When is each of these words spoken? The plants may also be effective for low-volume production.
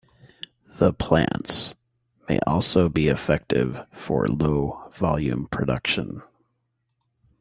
The 0.79 0.93
plants 0.93 1.75
may 2.27 2.39
also 2.47 2.89
be 2.89 3.07
effective 3.07 3.85
for 3.93 4.27
low-volume 4.27 5.49
production. 5.51 6.23